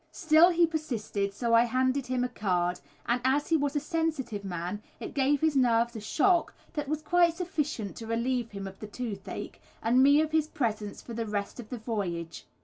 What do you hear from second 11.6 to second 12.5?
the voyage.